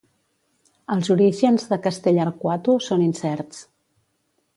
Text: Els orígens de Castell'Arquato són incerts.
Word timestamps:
Els 0.93 1.09
orígens 1.15 1.67
de 1.73 1.79
Castell'Arquato 1.87 2.79
són 2.87 3.05
incerts. 3.09 3.61